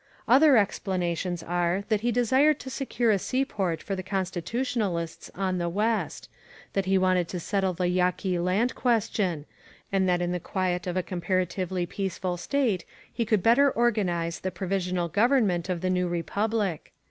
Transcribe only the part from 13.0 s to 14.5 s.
he could better organize the